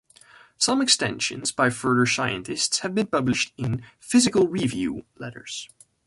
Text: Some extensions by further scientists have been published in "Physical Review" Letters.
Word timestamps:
Some 0.57 0.81
extensions 0.81 1.51
by 1.51 1.69
further 1.69 2.07
scientists 2.07 2.79
have 2.79 2.95
been 2.95 3.05
published 3.05 3.53
in 3.55 3.83
"Physical 3.99 4.47
Review" 4.47 5.05
Letters. 5.19 5.69